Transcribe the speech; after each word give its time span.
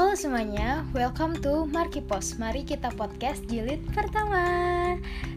Halo 0.00 0.09
semuanya, 0.20 0.84
welcome 0.92 1.32
to 1.40 1.64
Marki 1.72 2.04
Post. 2.04 2.36
Mari 2.36 2.60
kita 2.60 2.92
podcast 2.92 3.40
jilid 3.48 3.80
pertama. 3.96 4.44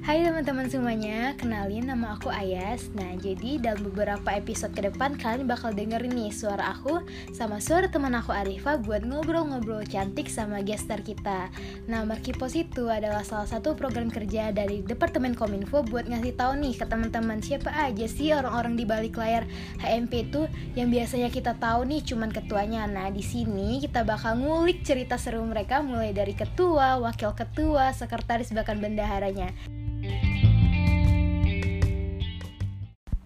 Hai 0.04 0.20
teman-teman 0.20 0.68
semuanya, 0.68 1.32
kenalin 1.40 1.88
nama 1.88 2.20
aku 2.20 2.28
Ayas. 2.28 2.92
Nah, 2.92 3.16
jadi 3.16 3.64
dalam 3.64 3.88
beberapa 3.88 4.36
episode 4.36 4.76
ke 4.76 4.92
depan 4.92 5.16
kalian 5.16 5.48
bakal 5.48 5.71
dengerin 5.71 6.11
nih 6.11 6.36
suara 6.36 6.75
aku 6.75 7.00
sama 7.32 7.64
suara 7.64 7.88
teman 7.88 8.11
aku 8.11 8.36
Arifa 8.36 8.75
buat 8.75 9.07
ngobrol-ngobrol 9.07 9.88
cantik 9.88 10.28
sama 10.28 10.60
gestar 10.60 11.00
kita. 11.00 11.47
Nah, 11.88 12.04
Marki 12.04 12.36
Post 12.36 12.60
itu 12.60 12.92
adalah 12.92 13.24
salah 13.24 13.47
satu 13.47 13.79
program 13.79 14.11
kerja 14.11 14.52
dari 14.52 14.84
Departemen 14.84 15.32
Kominfo 15.39 15.88
buat 15.88 16.11
ngasih 16.11 16.36
tahu 16.36 16.60
nih 16.60 16.75
ke 16.75 16.84
teman-teman 16.84 17.39
siapa 17.39 17.71
aja 17.71 18.04
sih 18.04 18.36
orang-orang 18.36 18.75
di 18.75 18.84
balik 18.84 19.15
layar 19.15 19.47
HMP 19.79 20.28
itu 20.28 20.43
yang 20.75 20.92
biasanya 20.92 21.32
kita 21.32 21.56
tahu 21.56 21.88
nih 21.88 22.04
cuman 22.04 22.36
ketuanya. 22.36 22.84
Nah, 22.92 23.07
di 23.07 23.24
sini 23.24 23.79
kita 23.79 24.04
bakal 24.04 24.36
ngulik 24.43 24.72
cerita 24.82 25.21
seru 25.21 25.45
mereka 25.45 25.86
mulai 25.86 26.09
dari 26.09 26.33
ketua, 26.33 26.97
wakil 26.97 27.37
ketua, 27.37 27.93
sekretaris 27.93 28.50
bahkan 28.50 28.82
bendaharanya. 28.82 29.54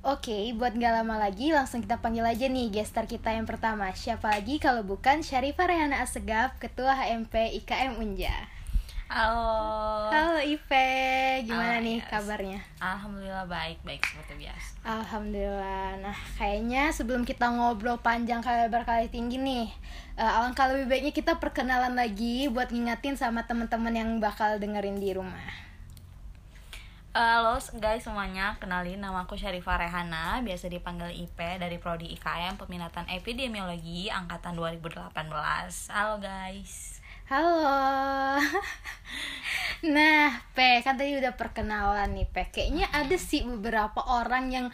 Oke, 0.08 0.56
buat 0.56 0.72
nggak 0.72 1.04
lama 1.04 1.20
lagi, 1.20 1.52
langsung 1.52 1.84
kita 1.84 2.00
panggil 2.00 2.24
aja 2.24 2.48
nih 2.48 2.72
gestar 2.72 3.08
kita 3.08 3.36
yang 3.36 3.44
pertama. 3.44 3.92
Siapa 3.92 4.40
lagi 4.40 4.56
kalau 4.56 4.80
bukan 4.84 5.20
Syarifah 5.20 5.68
Rehana 5.68 6.00
Asegaf, 6.00 6.56
Ketua 6.64 6.96
HMP 6.96 7.60
IKM 7.64 8.00
Unja. 8.00 8.57
Halo. 9.08 10.12
Halo 10.12 10.36
Ipe, 10.44 10.88
gimana 11.48 11.80
Halo, 11.80 11.88
nih 11.88 12.04
Yes. 12.04 12.12
kabarnya? 12.12 12.60
Alhamdulillah 12.84 13.48
baik 13.48 13.80
baik 13.88 14.04
seperti 14.04 14.44
biasa. 14.44 14.84
Alhamdulillah. 14.84 16.04
Nah, 16.04 16.18
kayaknya 16.36 16.92
sebelum 16.92 17.24
kita 17.24 17.48
ngobrol 17.48 17.96
panjang 18.04 18.44
kali 18.44 18.68
lebar 18.68 18.84
kali 18.84 19.08
tinggi 19.08 19.40
nih, 19.40 19.72
eh, 20.20 20.28
alangkah 20.28 20.68
lebih 20.68 20.92
baiknya 20.92 21.16
kita 21.16 21.40
perkenalan 21.40 21.96
lagi 21.96 22.52
buat 22.52 22.68
ngingetin 22.68 23.16
sama 23.16 23.48
teman-teman 23.48 23.96
yang 23.96 24.10
bakal 24.20 24.60
dengerin 24.60 25.00
di 25.00 25.16
rumah. 25.16 25.68
Halo 27.18 27.58
guys 27.80 28.06
semuanya, 28.06 28.60
kenalin 28.62 29.02
nama 29.02 29.26
aku 29.26 29.34
Syarifah 29.40 29.82
Rehana, 29.82 30.38
biasa 30.46 30.70
dipanggil 30.70 31.16
IP 31.16 31.40
dari 31.58 31.82
Prodi 31.82 32.14
IKM 32.14 32.62
Peminatan 32.62 33.10
Epidemiologi 33.10 34.12
angkatan 34.12 34.54
2018. 34.54 35.90
Halo 35.90 36.22
guys. 36.22 36.97
Halo. 37.28 38.40
Nah, 39.78 40.42
Pe, 40.58 40.82
kan 40.82 40.98
tadi 40.98 41.14
udah 41.20 41.38
perkenalan 41.38 42.18
nih, 42.18 42.26
Pe. 42.32 42.50
Kayaknya 42.50 42.90
ada 42.90 43.14
sih 43.14 43.46
beberapa 43.46 44.02
orang 44.10 44.50
yang 44.50 44.68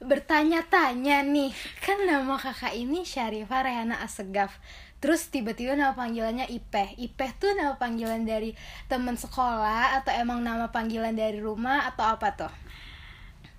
bertanya-tanya 0.00 1.26
nih, 1.28 1.52
kan 1.84 2.06
nama 2.08 2.40
kakak 2.40 2.72
ini 2.72 3.04
Syarifah 3.04 3.66
Rehana 3.66 4.00
Asegaf. 4.00 4.54
Terus 5.02 5.28
tiba-tiba 5.28 5.76
nama 5.76 5.92
panggilannya 5.92 6.48
Ipeh. 6.48 6.96
Ipeh 6.96 7.30
tuh 7.36 7.52
nama 7.52 7.76
panggilan 7.76 8.24
dari 8.24 8.56
teman 8.88 9.18
sekolah 9.20 10.00
atau 10.00 10.14
emang 10.16 10.40
nama 10.40 10.72
panggilan 10.72 11.12
dari 11.12 11.36
rumah 11.42 11.84
atau 11.90 12.06
apa 12.16 12.32
tuh? 12.32 12.54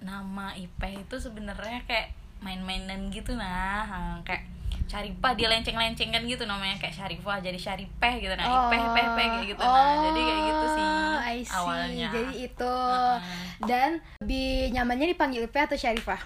Nama 0.02 0.58
IP 0.58 0.82
itu 1.06 1.16
sebenarnya 1.22 1.86
kayak 1.86 2.16
main-mainan 2.42 3.14
gitu 3.14 3.38
nah, 3.38 4.18
kayak 4.26 4.57
Syarifah 4.88 5.32
dia 5.34 5.48
lenceng-lencengkan 5.48 6.24
gitu 6.24 6.44
namanya 6.44 6.76
kayak 6.78 6.96
Syarifah 6.96 7.38
jadi 7.38 7.56
Syaripeh 7.56 8.14
gitu 8.18 8.34
nah, 8.34 8.48
Ipeh, 8.48 8.80
Ipeh, 8.82 9.04
Ipeh 9.06 9.26
kayak 9.28 9.46
gitu 9.50 9.62
nah. 9.62 10.00
Jadi 10.02 10.20
kayak 10.22 10.42
gitu 10.44 10.66
sih 10.70 10.86
Oh, 10.88 11.20
I 11.20 11.40
see. 11.40 11.52
awalnya. 11.52 12.10
Jadi 12.10 12.34
itu. 12.42 12.72
Heeh. 12.72 13.20
Dan 13.62 13.90
lebih 14.18 14.48
nyamannya 14.72 15.08
dipanggil 15.12 15.44
Ipeh 15.44 15.62
atau 15.62 15.76
Syarifah? 15.76 16.22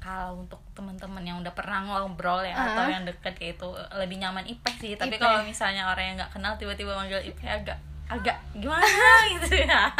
kalau 0.00 0.40
untuk 0.40 0.56
teman-teman 0.72 1.20
yang 1.20 1.36
udah 1.38 1.52
pernah 1.52 1.84
ngobrol 1.84 2.40
ya 2.40 2.56
Ah. 2.56 2.72
atau 2.72 2.88
yang 2.88 3.04
deket 3.04 3.36
kayak 3.36 3.54
itu 3.54 3.68
lebih 3.92 4.16
nyaman 4.16 4.42
Ipeh 4.42 4.74
sih 4.74 4.96
tapi 4.96 5.20
kalau 5.20 5.44
misalnya 5.44 5.84
orang 5.86 6.02
yang 6.02 6.16
nggak 6.16 6.32
kenal 6.32 6.56
tiba-tiba 6.56 6.96
manggil 6.96 7.20
Ipeh 7.20 7.44
agak 7.44 7.76
agak 8.08 8.40
gimana 8.50 8.88
gitu 9.36 9.60
ya 9.60 9.92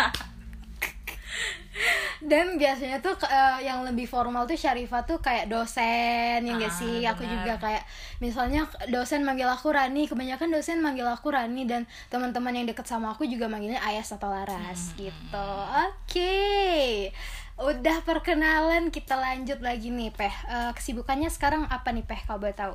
Dan 2.30 2.54
biasanya 2.54 3.02
tuh 3.02 3.18
eh, 3.26 3.66
yang 3.66 3.82
lebih 3.82 4.06
formal 4.06 4.46
tuh 4.46 4.54
Syarifah 4.54 5.02
tuh 5.02 5.18
kayak 5.18 5.50
dosen 5.50 6.38
ya 6.40 6.52
nggak 6.54 6.70
Ah, 6.70 6.78
sih? 6.78 7.02
Aku 7.02 7.26
benar. 7.26 7.34
juga 7.34 7.52
kayak 7.58 7.82
misalnya 8.18 8.60
dosen 8.86 9.26
manggil 9.26 9.50
aku 9.50 9.74
Rani, 9.74 10.06
kebanyakan 10.06 10.48
dosen 10.48 10.78
manggil 10.78 11.04
aku 11.04 11.34
Rani 11.34 11.66
dan 11.66 11.82
teman-teman 12.06 12.54
yang 12.54 12.70
deket 12.70 12.86
sama 12.86 13.10
aku 13.10 13.26
juga 13.26 13.50
manggilnya 13.50 13.82
Ayas 13.82 14.14
atau 14.14 14.30
Hmm, 14.30 14.46
Laras 14.46 14.94
gitu. 14.94 15.48
Oke. 15.90 17.10
Udah 17.58 18.00
perkenalan, 18.00 18.88
kita 18.88 19.18
lanjut 19.18 19.58
lagi 19.60 19.90
nih, 19.90 20.14
Peh. 20.14 20.32
Eh, 20.46 20.70
kesibukannya 20.72 21.28
sekarang 21.28 21.66
apa 21.66 21.90
nih, 21.90 22.06
Peh? 22.06 22.22
Kalau 22.24 22.38
boleh 22.38 22.54
tahu? 22.54 22.74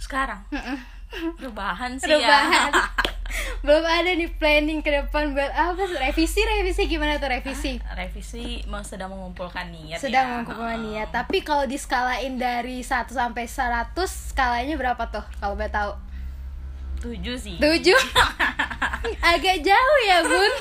sekarang 0.00 0.40
perubahan 1.10 1.98
sih 1.98 2.08
Rebahan. 2.08 2.70
ya 2.72 2.84
Belum 3.64 3.84
ada 3.86 4.10
nih 4.10 4.26
planning 4.40 4.82
ke 4.82 4.90
depan 4.90 5.30
buat 5.36 5.52
apa? 5.54 5.78
Revisi, 6.02 6.42
revisi. 6.42 6.90
Gimana 6.90 7.20
tuh 7.22 7.30
revisi? 7.30 7.78
revisi 7.94 8.64
mau 8.66 8.82
sedang 8.82 9.14
mengumpulkan 9.14 9.70
niat 9.70 10.02
sedang 10.02 10.26
ya. 10.26 10.30
mengumpulkan 10.42 10.80
niat. 10.82 11.08
Tapi 11.14 11.44
kalau 11.46 11.68
diskalain 11.68 12.34
dari 12.40 12.82
1 12.82 13.06
sampai 13.12 13.46
100 13.46 13.94
skalanya 14.34 14.74
berapa 14.74 15.02
tuh? 15.12 15.22
Kalau 15.38 15.54
boleh 15.54 15.70
tahu. 15.70 15.92
Tujuh 17.06 17.36
sih. 17.38 17.56
7 17.60 17.70
agak 19.30 19.56
jauh 19.62 19.98
ya 20.08 20.18
bun. 20.26 20.52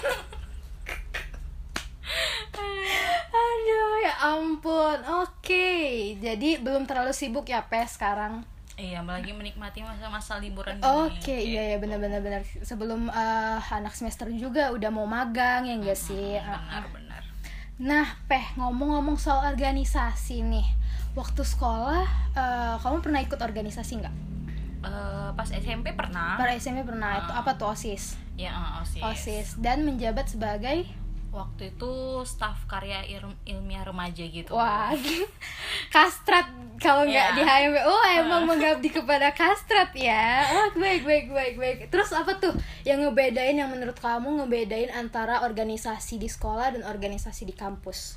Aduh 3.40 3.94
ya 4.04 4.14
ampun. 4.30 5.00
Oke. 5.26 6.14
Jadi 6.22 6.62
belum 6.62 6.86
terlalu 6.86 7.16
sibuk 7.16 7.50
ya 7.50 7.66
pe 7.66 7.81
sekarang 7.88 8.46
iya 8.79 9.03
lagi 9.03 9.35
menikmati 9.35 9.84
masa-masa 9.84 10.40
liburan 10.40 10.79
Oke, 10.79 11.35
ini, 11.35 11.59
iya 11.59 11.62
ya 11.62 11.78
gitu. 11.78 11.84
benar-benar 11.84 12.19
benar. 12.23 12.41
Sebelum 12.63 13.12
eh, 13.12 13.59
anak 13.75 13.91
semester 13.91 14.31
juga 14.31 14.72
udah 14.72 14.88
mau 14.88 15.03
magang 15.03 15.67
ya 15.67 15.75
enggak 15.75 16.00
sih? 16.00 16.40
benar-benar 16.40 17.22
Nah, 17.79 18.07
Peh, 18.28 18.44
ngomong-ngomong 18.59 19.16
soal 19.16 19.56
organisasi 19.56 20.44
nih. 20.44 20.68
Waktu 21.16 21.44
sekolah, 21.44 22.03
eh, 22.35 22.75
kamu 22.79 23.00
pernah 23.00 23.19
ikut 23.19 23.39
organisasi 23.39 23.91
nggak? 24.00 24.16
Eh, 24.79 25.29
pas 25.35 25.50
SMP 25.51 25.91
pernah 25.91 26.39
Pada 26.39 26.56
SMP 26.56 26.88
pernah, 26.88 27.19
itu 27.19 27.31
apa 27.35 27.51
tuh 27.59 27.75
OSIS? 27.75 28.16
ya 28.39 28.56
eh, 28.56 28.79
osis. 28.79 29.03
OSIS 29.03 29.47
dan 29.59 29.84
menjabat 29.84 30.31
sebagai 30.31 30.88
waktu 31.29 31.69
itu 31.69 31.91
staf 32.23 32.66
karya 32.66 33.06
il- 33.06 33.40
ilmiah 33.45 33.81
remaja 33.81 34.22
gitu 34.22 34.51
wah 34.51 34.90
kastrat 35.94 36.50
kalau 36.78 37.03
nggak 37.03 37.12
Ya. 37.12 37.35
di 37.35 37.44
HMP. 37.44 37.75
Oh, 37.84 38.03
emang 38.07 38.47
mengabdi 38.47 38.88
kepada 38.88 39.35
kastrat 39.35 39.91
ya. 39.91 40.47
Oh, 40.47 40.72
baik 40.73 41.03
baik 41.03 41.28
baik 41.28 41.56
baik. 41.56 41.78
Terus 41.89 42.07
apa 42.12 42.39
tuh 42.39 42.56
yang 42.81 43.03
ngebedain 43.03 43.51
yang 43.53 43.68
menurut 43.68 44.00
kamu 44.00 44.39
ngebedain 44.39 44.88
antara 44.89 45.44
organisasi 45.44 46.16
di 46.16 46.25
sekolah 46.25 46.72
dan 46.72 46.84
organisasi 46.84 47.44
di 47.44 47.51
kampus? 47.53 48.16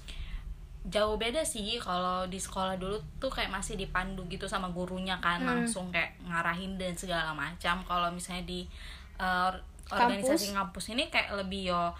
jauh 0.82 1.14
beda 1.14 1.46
sih 1.46 1.78
kalau 1.78 2.26
di 2.26 2.42
sekolah 2.42 2.74
dulu 2.74 2.98
tuh 3.18 3.30
kayak 3.30 3.54
masih 3.54 3.78
dipandu 3.78 4.26
gitu 4.26 4.50
sama 4.50 4.66
gurunya 4.68 5.14
kan 5.16 5.38
Hmm. 5.38 5.62
langsung 5.62 5.94
kayak 5.94 6.18
ngarahin 6.26 6.74
dan 6.74 6.98
segala 6.98 7.30
macam 7.30 7.86
kalau 7.86 8.10
misalnya 8.10 8.42
di 8.42 8.66
uh, 9.14 9.46
or- 9.46 9.62
organisasi 9.86 10.50
kampus 10.50 10.90
ini 10.90 11.06
kayak 11.06 11.38
lebih 11.38 11.70
yo 11.70 11.94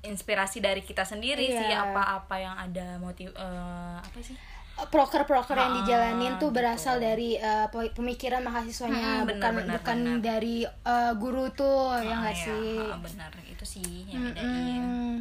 inspirasi 0.00 0.58
dari 0.58 0.80
kita 0.80 1.02
sendiri 1.02 1.42
Iya. 1.44 1.58
sih 1.58 1.70
apa-apa 1.72 2.34
yang 2.36 2.54
ada 2.56 2.96
motif 2.98 3.30
eh, 3.30 3.96
apa 3.98 4.18
sih 4.20 4.36
proker-proker 4.78 5.58
yang 5.58 5.74
Ah, 5.74 5.76
dijalanin 5.76 6.32
tuh 6.38 6.54
gitu. 6.54 6.56
berasal 6.56 7.02
dari 7.02 7.34
uh, 7.34 7.66
pe- 7.66 7.90
pemikiran 7.90 8.38
mahasiswanya 8.40 8.94
Hmm, 8.94 9.26
benar, 9.26 9.26
bukan 9.26 9.52
benar, 9.58 9.72
bukan 9.74 9.98
benar. 9.98 10.18
dari 10.22 10.56
uh, 10.62 11.12
guru 11.14 11.50
tuh 11.50 11.98
ya 11.98 12.14
Ah, 12.14 12.18
nggak 12.22 12.36
ya, 12.36 12.44
sih 12.46 12.78
ah, 12.78 12.94
benar 12.96 13.30
itu 13.42 13.64
sih 13.66 14.06
yang 14.06 14.22
bedain 14.24 14.46
Mm-mm. 14.46 15.14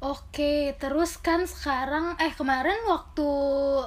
Oke, 0.00 0.74
terus 0.78 1.14
kan 1.16 1.46
sekarang 1.46 2.18
eh 2.18 2.30
kemarin 2.32 2.74
waktu 2.84 3.22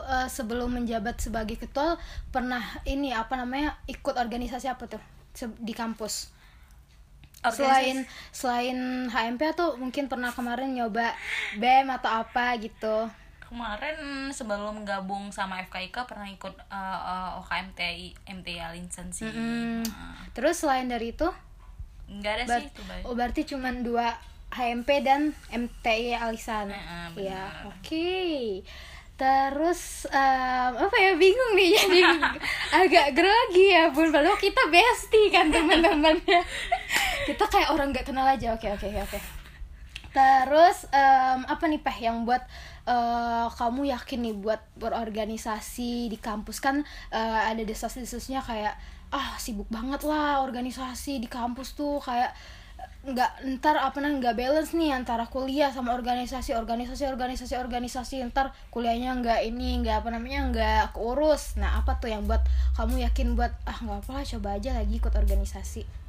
uh, 0.01 0.28
sebelum 0.28 0.72
menjabat 0.74 1.19
sebagai 1.19 1.56
ketua 1.57 1.95
pernah 2.30 2.63
ini 2.83 3.12
apa 3.12 3.36
namanya 3.36 3.75
ikut 3.86 4.15
organisasi 4.15 4.68
apa 4.68 4.88
tuh 4.88 5.00
di 5.59 5.71
kampus? 5.71 6.31
Organisasi- 7.45 7.57
Selain 7.57 7.97
selain 8.31 8.77
HMP 9.07 9.42
atau 9.50 9.75
mungkin 9.75 10.06
pernah 10.06 10.30
kemarin 10.30 10.71
nyoba 10.71 11.13
BEM 11.56 11.88
atau 11.92 12.12
apa 12.19 12.57
gitu. 12.57 13.09
kemarin 13.42 13.95
sebelum 14.30 14.81
gabung 14.83 15.30
sama 15.30 15.62
FKIK 15.62 15.94
pernah 16.03 16.25
ikut 16.25 16.50
uh, 16.65 16.75
uh, 17.00 17.39
OKMTI 17.39 18.12
MTI 18.27 18.57
Alinsen 18.59 19.07
sih 19.09 19.24
Mm. 19.24 19.86
Ah, 19.86 20.18
Terus 20.31 20.59
selain 20.59 20.86
dari 20.86 21.12
itu 21.12 21.30
nggak 22.07 22.33
ada 22.36 22.44
Ber- 22.47 22.59
sih 22.59 22.68
itu 22.68 22.81
Bay. 22.83 23.01
oh 23.01 23.13
berarti 23.13 23.42
cuman 23.45 23.81
dua 23.81 24.18
HMP 24.47 25.01
dan 25.01 25.30
MTI 25.47 26.15
Alisan. 26.15 26.68
Eh, 26.68 26.75
eh, 26.75 27.06
benar. 27.07 27.21
Iya, 27.21 27.44
oke. 27.68 28.12
Terus 29.15 29.81
em, 30.07 30.71
apa 30.75 30.95
ya 30.97 31.15
bingung 31.15 31.53
nih 31.53 31.71
jadi 31.80 32.01
agak 32.74 33.07
grogi 33.13 33.65
ya 33.69 33.88
bun 33.88 34.09
padahal 34.09 34.36
kita 34.36 34.59
bestie 34.68 35.30
kan 35.30 35.47
teman-temannya 35.47 36.44
kita 37.25 37.45
kayak 37.50 37.74
orang 37.74 37.89
nggak 37.89 38.06
kenal 38.06 38.25
aja. 38.30 38.54
Oke 38.54 38.69
oke 38.69 38.86
oke 38.86 39.19
Terus 40.16 40.88
em, 40.95 41.44
apa 41.44 41.68
nih 41.68 41.83
peh 41.83 42.07
yang 42.07 42.24
buat 42.24 42.39
uh, 42.88 43.51
kamu 43.51 43.92
yakin 43.92 44.24
nih 44.24 44.36
buat 44.39 44.63
berorganisasi 44.80 46.07
di 46.07 46.16
kampus? 46.16 46.63
Kan 46.63 46.88
uh, 47.12 47.42
ada 47.44 47.60
desas-desusnya 47.68 48.39
kayak 48.39 48.80
ah 49.12 49.36
sibuk 49.36 49.68
banget 49.68 50.07
lah 50.07 50.39
organisasi 50.39 51.19
di 51.19 51.27
kampus 51.27 51.75
tuh. 51.75 52.00
Kayak 52.00 52.31
nggak 53.06 53.60
ntar 53.60 53.75
apa 53.78 54.01
namanya 54.01 54.31
nggak 54.31 54.36
balance 54.39 54.71
nih 54.71 54.95
antara 54.95 55.28
kuliah 55.28 55.69
sama 55.75 55.92
organisasi 55.92 56.56
organisasi 56.56 57.04
organisasi 57.12 57.54
organisasi. 57.60 58.16
Ntar 58.31 58.56
kuliahnya 58.71 59.19
nggak 59.19 59.39
ini 59.51 59.83
nggak 59.83 60.00
apa 60.00 60.16
namanya 60.16 60.39
nggak 60.48 60.83
keurus. 60.95 61.60
Nah 61.60 61.83
apa 61.83 62.00
tuh 62.00 62.07
yang 62.07 62.24
buat 62.24 62.39
kamu 62.80 63.04
yakin 63.04 63.36
buat 63.36 63.51
ah 63.68 63.78
nggak 63.83 64.07
apa 64.07 64.12
lah 64.16 64.24
coba 64.24 64.50
aja 64.56 64.80
lagi 64.80 64.95
ikut 64.95 65.12
organisasi 65.12 66.05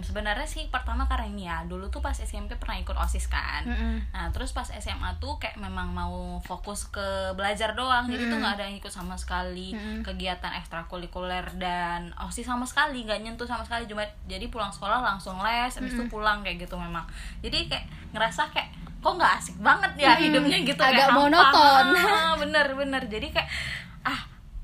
sebenarnya 0.00 0.48
sih 0.48 0.66
pertama 0.72 1.04
karena 1.06 1.26
ini 1.28 1.44
ya 1.46 1.62
dulu 1.68 1.92
tuh 1.92 2.00
pas 2.00 2.16
SMP 2.16 2.56
pernah 2.56 2.80
ikut 2.80 2.96
osis 2.96 3.28
kan 3.28 3.62
mm 3.68 3.76
-hmm. 3.76 3.96
nah 4.12 4.26
terus 4.32 4.50
pas 4.56 4.66
SMA 4.66 5.20
tuh 5.20 5.36
kayak 5.36 5.60
memang 5.60 5.92
mau 5.92 6.40
fokus 6.42 6.88
ke 6.88 7.36
belajar 7.36 7.76
doang 7.76 8.08
mm 8.08 8.10
-hmm. 8.10 8.12
jadi 8.16 8.22
tuh 8.32 8.38
nggak 8.40 8.54
ada 8.58 8.64
yang 8.68 8.76
ikut 8.80 8.92
sama 8.92 9.14
sekali 9.14 9.76
mm 9.76 9.78
-hmm. 9.78 10.00
kegiatan 10.02 10.52
ekstrakurikuler 10.60 11.46
dan 11.60 12.10
osis 12.26 12.48
sama 12.48 12.64
sekali 12.64 13.04
nggak 13.04 13.20
nyentuh 13.22 13.46
sama 13.46 13.62
sekali 13.62 13.84
cuma 13.86 14.02
jadi 14.26 14.48
pulang 14.48 14.72
sekolah 14.72 15.04
langsung 15.04 15.38
les 15.44 15.70
habis 15.70 15.92
itu 15.92 16.00
mm 16.00 16.08
-hmm. 16.08 16.12
pulang 16.12 16.38
kayak 16.40 16.64
gitu 16.64 16.74
memang 16.80 17.04
jadi 17.44 17.68
kayak 17.68 17.86
ngerasa 18.16 18.48
kayak 18.50 18.80
kok 19.00 19.16
nggak 19.16 19.32
asik 19.40 19.56
banget 19.64 19.92
ya 19.96 20.12
hmm, 20.12 20.22
hidupnya 20.28 20.58
gitu 20.60 20.82
agak 20.84 21.08
kayak 21.08 21.16
monoton 21.16 21.86
ah, 22.04 22.36
bener 22.36 22.66
bener 22.76 23.02
jadi 23.08 23.32
kayak 23.32 23.48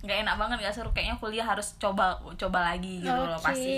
nggak 0.06 0.22
enak 0.22 0.36
banget 0.38 0.56
nggak 0.62 0.74
seru. 0.74 0.90
Kayaknya 0.94 1.16
kuliah 1.18 1.46
harus 1.46 1.74
coba 1.76 2.22
coba 2.38 2.58
lagi 2.72 3.02
gitu 3.02 3.10
okay. 3.10 3.28
loh 3.28 3.40
pasti 3.42 3.76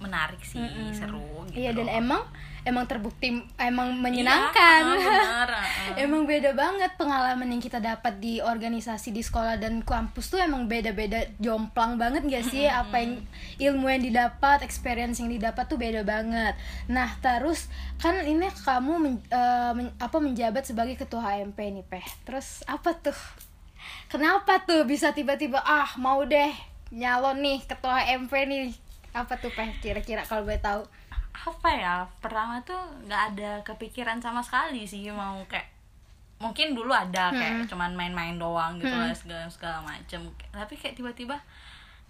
menarik 0.00 0.40
sih 0.40 0.58
mm 0.58 0.70
-hmm. 0.72 0.90
seru 0.96 1.44
gitu. 1.52 1.60
iya 1.60 1.70
dan 1.76 1.86
emang 1.92 2.24
emang 2.60 2.84
terbukti 2.84 3.40
emang 3.56 3.96
menyenangkan. 4.00 4.96
iya, 4.96 5.00
bener, 5.00 5.48
emang 5.96 6.28
beda 6.28 6.52
banget 6.52 6.92
pengalaman 7.00 7.48
yang 7.48 7.62
kita 7.62 7.80
dapat 7.80 8.20
di 8.20 8.40
organisasi 8.40 9.16
di 9.16 9.24
sekolah 9.24 9.56
dan 9.56 9.80
kampus 9.80 10.28
tuh 10.28 10.40
emang 10.40 10.68
beda-beda 10.68 11.24
jomplang 11.40 11.96
banget 11.96 12.24
gak 12.28 12.44
sih? 12.48 12.68
Mm 12.68 12.72
-hmm. 12.72 12.82
apa 12.84 12.96
yang 13.00 13.12
ilmu 13.60 13.86
yang 13.88 14.02
didapat 14.04 14.58
experience 14.64 15.20
yang 15.20 15.32
didapat 15.32 15.64
tuh 15.68 15.80
beda 15.80 16.04
banget. 16.04 16.56
Nah 16.88 17.16
terus 17.20 17.68
kan 18.00 18.20
ini 18.24 18.48
kamu 18.64 18.92
men, 19.00 19.14
uh, 19.32 19.72
men, 19.76 19.92
apa 20.00 20.16
menjabat 20.20 20.64
sebagai 20.64 20.96
ketua 21.00 21.20
HMP 21.24 21.80
nih 21.80 21.84
peh. 21.84 22.06
Terus 22.28 22.64
apa 22.68 22.92
tuh 22.92 23.16
kenapa 24.10 24.58
tuh 24.66 24.82
bisa 24.84 25.14
tiba-tiba 25.14 25.62
ah 25.62 25.88
mau 25.96 26.26
deh 26.26 26.50
nyalon 26.90 27.38
nih 27.38 27.62
ketua 27.62 28.02
MP 28.18 28.34
nih 28.50 28.74
apa 29.14 29.38
tuh 29.38 29.54
peh 29.54 29.70
kira-kira 29.78 30.26
kalau 30.26 30.42
gue 30.42 30.58
tahu 30.58 30.82
apa 31.30 31.70
ya 31.70 31.94
pertama 32.18 32.58
tuh 32.66 32.78
nggak 33.06 33.22
ada 33.34 33.50
kepikiran 33.62 34.18
sama 34.18 34.42
sekali 34.42 34.82
sih 34.84 35.06
mau 35.14 35.38
kayak 35.46 35.70
mungkin 36.42 36.74
dulu 36.74 36.90
ada 36.90 37.30
kayak 37.30 37.64
hmm. 37.64 37.68
cuman 37.70 37.94
main-main 37.94 38.36
doang 38.36 38.76
gitu 38.82 38.90
hmm. 38.90 39.06
lah 39.06 39.14
segala 39.14 39.46
segala 39.46 39.78
macem 39.86 40.26
tapi 40.50 40.74
kayak 40.74 40.98
tiba-tiba 40.98 41.38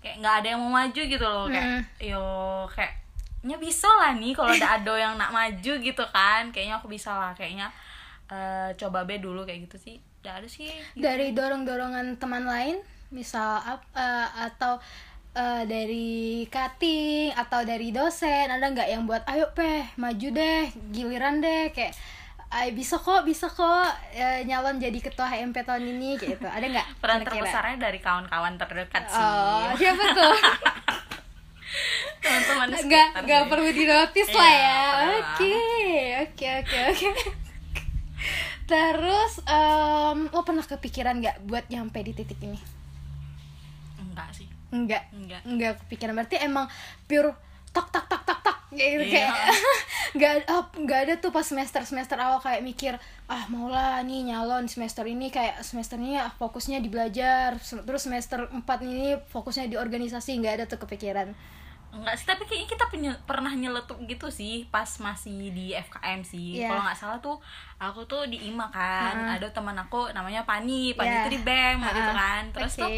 kayak 0.01 0.25
nggak 0.25 0.35
ada 0.41 0.47
yang 0.57 0.61
mau 0.65 0.73
maju 0.73 1.03
gitu 1.05 1.27
loh 1.27 1.47
kayak 1.53 1.69
hmm. 1.69 1.83
yo 2.01 2.25
kayak 2.73 2.95
nya 3.41 3.57
bisa 3.57 3.89
lah 3.89 4.17
nih 4.17 4.33
kalau 4.33 4.53
ada 4.53 4.69
ado 4.81 4.95
yang 4.97 5.15
nak 5.21 5.33
maju 5.33 5.73
gitu 5.77 6.05
kan 6.13 6.49
kayaknya 6.53 6.81
aku 6.81 6.89
bisa 6.89 7.13
lah 7.13 7.33
kayaknya 7.37 7.69
uh, 8.33 8.73
coba 8.77 9.05
be 9.05 9.21
dulu 9.21 9.45
kayak 9.45 9.69
gitu 9.69 9.77
sih 9.77 9.97
Gak 10.21 10.45
ada 10.45 10.49
sih 10.49 10.69
gitu. 10.69 11.01
dari 11.01 11.33
dorong 11.33 11.65
dorongan 11.65 12.21
teman 12.21 12.45
lain 12.45 12.77
misal 13.11 13.59
uh, 13.65 14.29
atau 14.37 14.77
uh, 15.35 15.63
dari 15.67 16.45
cutting 16.53 17.33
atau 17.35 17.65
dari 17.65 17.91
dosen 17.91 18.53
ada 18.53 18.63
nggak 18.71 18.89
yang 18.91 19.09
buat 19.09 19.25
ayo 19.27 19.51
peh 19.57 19.89
maju 19.99 20.29
deh 20.31 20.71
giliran 20.95 21.43
deh 21.43 21.73
kayak 21.75 21.95
Ay, 22.51 22.75
bisa 22.75 22.99
kok 22.99 23.23
bisa 23.23 23.47
kok 23.47 23.87
e, 24.11 24.43
nyalon 24.43 24.83
jadi 24.83 24.99
ketua 24.99 25.31
HMP 25.31 25.63
tahun 25.63 25.87
ini 25.87 26.19
gitu. 26.19 26.43
Ada 26.43 26.67
nggak 26.67 26.99
peran 26.99 27.23
terbesarnya 27.23 27.79
dari 27.79 28.03
kawan-kawan 28.03 28.59
terdekat 28.59 29.07
sih. 29.07 29.23
Oh 29.23 29.71
siapa 29.79 30.05
tuh? 30.11 30.35
Teman-teman 32.27 32.75
nggak 32.75 33.09
nggak 33.23 33.43
perlu 33.47 33.71
dinotis 33.71 34.35
lah 34.35 34.51
ya. 34.51 34.79
oke 35.23 35.55
oke 36.27 36.47
oke 36.59 36.79
oke 36.91 37.09
Terus 38.71 39.33
um, 39.51 40.31
lo 40.31 40.47
pernah 40.47 40.63
kepikiran 40.63 41.19
nggak 41.19 41.37
buat 41.51 41.67
nyampe 41.67 41.99
di 42.07 42.15
titik 42.15 42.39
ini? 42.39 42.55
Enggak 43.99 44.31
sih. 44.31 44.47
Enggak. 44.71 45.11
Enggak. 45.11 45.43
Enggak 45.43 45.73
kepikiran. 45.83 46.15
Berarti 46.15 46.39
emang 46.39 46.71
pure 47.11 47.35
tak 47.71 47.87
tak 47.91 48.07
tak 48.11 48.23
tak 48.27 48.39
tak 48.43 48.57
gitu 48.75 49.03
iya. 49.03 49.31
kayak 49.31 49.35
nggak 50.19 50.33
oh, 50.51 50.67
nggak 50.75 51.01
ada 51.07 51.15
tuh 51.23 51.31
pas 51.31 51.47
semester 51.47 51.83
semester 51.87 52.19
awal 52.19 52.43
kayak 52.43 52.63
mikir 52.67 52.95
ah 53.31 53.47
maulah 53.47 54.03
nih 54.03 54.31
nyalon 54.31 54.67
semester 54.67 55.07
ini 55.07 55.31
kayak 55.31 55.63
semester 55.63 55.99
ini 55.99 56.19
ah, 56.19 56.35
fokusnya 56.35 56.83
di 56.83 56.91
belajar 56.91 57.59
terus 57.63 58.03
semester 58.03 58.51
4 58.51 58.63
ini 58.87 59.19
fokusnya 59.31 59.71
di 59.71 59.79
organisasi 59.79 60.39
nggak 60.39 60.55
ada 60.59 60.65
tuh 60.67 60.83
kepikiran 60.83 61.31
Enggak 61.91 62.15
sih, 62.23 62.27
tapi 62.27 62.47
kayaknya 62.47 62.69
kita 62.71 62.85
penye, 62.87 63.13
pernah 63.27 63.51
nyeletuk 63.51 63.99
gitu 64.07 64.31
sih 64.31 64.63
pas 64.71 64.87
masih 65.03 65.51
di 65.51 65.75
FKM 65.75 66.23
sih. 66.23 66.63
Yeah. 66.63 66.71
Kalau 66.71 66.83
nggak 66.87 66.99
salah 66.99 67.19
tuh 67.19 67.37
aku 67.83 68.07
tuh 68.07 68.31
di 68.31 68.47
IMA 68.47 68.71
kan, 68.71 69.15
uh 69.15 69.27
-huh. 69.27 69.37
ada 69.37 69.49
teman 69.51 69.75
aku 69.75 70.07
namanya 70.15 70.47
Pani, 70.47 70.95
Pani 70.95 71.11
yeah. 71.11 71.23
itu 71.27 71.31
di 71.35 71.41
BEM 71.43 71.83
uh 71.83 71.91
-huh. 71.91 71.97
gitu 71.99 72.13
kan. 72.15 72.43
Terus 72.55 72.73
okay. 72.79 72.81
tuh 72.81 72.91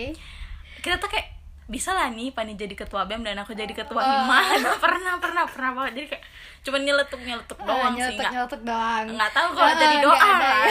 kita 0.84 0.96
tuh 1.00 1.08
kayak 1.08 1.28
bisa 1.72 1.96
lah 1.96 2.12
nih 2.12 2.36
Pani 2.36 2.52
jadi 2.52 2.76
ketua 2.76 3.08
BEM 3.08 3.24
dan 3.24 3.40
aku 3.40 3.56
jadi 3.56 3.72
ketua 3.72 4.02
oh. 4.04 4.12
IMA. 4.28 4.40
pernah 4.84 5.16
pernah 5.16 5.44
pernah 5.48 5.70
banget. 5.72 5.92
Jadi 5.96 6.06
kayak 6.12 6.24
cuma 6.62 6.76
nyeletuk 6.76 7.20
nyeletuk 7.24 7.58
uh, 7.58 7.64
doang 7.64 7.94
nyeletuk, 7.96 8.12
sih. 8.12 8.16
Nggak, 8.20 8.32
nyeletuk 8.36 8.62
doang. 8.62 9.04
Nggak 9.08 9.32
tahu 9.32 9.48
kalau 9.56 9.72
uh, 9.72 9.78
jadi 9.80 9.96
doa 10.04 10.20
kan. 10.20 10.70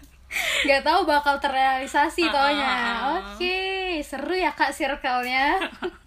nggak 0.64 0.82
tahu 0.86 1.00
bakal 1.04 1.34
terrealisasi 1.36 2.24
uh, 2.24 2.32
tonya. 2.32 2.74
Oke, 3.20 3.36
okay. 3.36 3.88
seru 4.00 4.32
ya 4.32 4.56
kak 4.56 4.72
circle-nya. 4.72 5.60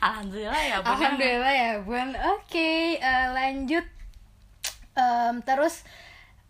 alhamdulillah 0.00 0.62
ya 0.62 0.76
bun. 0.80 0.88
Alhamdulillah 0.92 1.54
ya 1.54 1.72
bun. 1.82 2.08
Oke 2.12 2.48
okay, 2.48 2.82
uh, 2.98 3.06
eh, 3.06 3.26
lanjut. 3.32 3.86
Um, 4.92 5.40
terus 5.40 5.86